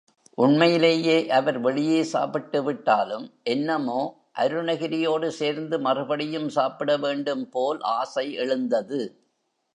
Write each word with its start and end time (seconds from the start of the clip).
உண்மையிலேயே 0.37 1.27
அவர் 1.29 1.59
வெளியே 1.59 2.03
சாப்பிட்டு 2.03 2.63
விட்டாலும், 2.63 3.27
என்னமோ 3.43 3.99
அருணகிரியோடு 4.39 5.27
சேர்ந்து 5.27 5.79
மறுபடியும் 5.79 6.49
சாப்பிட 6.49 6.97
வேண்டும் 6.97 7.49
போல் 7.49 7.81
ஆசை 7.81 8.33
எழுந்தது. 8.33 9.01